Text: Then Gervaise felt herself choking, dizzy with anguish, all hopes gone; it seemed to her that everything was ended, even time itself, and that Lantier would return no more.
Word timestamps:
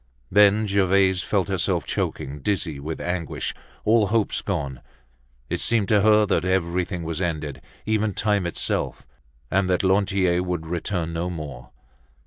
Then 0.31 0.65
Gervaise 0.65 1.21
felt 1.21 1.47
herself 1.47 1.85
choking, 1.85 2.39
dizzy 2.39 2.79
with 2.79 2.99
anguish, 2.99 3.53
all 3.85 4.07
hopes 4.07 4.41
gone; 4.41 4.81
it 5.47 5.59
seemed 5.59 5.89
to 5.89 6.01
her 6.01 6.25
that 6.25 6.43
everything 6.43 7.03
was 7.03 7.21
ended, 7.21 7.61
even 7.85 8.15
time 8.15 8.47
itself, 8.47 9.05
and 9.51 9.69
that 9.69 9.83
Lantier 9.83 10.41
would 10.41 10.65
return 10.65 11.13
no 11.13 11.29
more. 11.29 11.69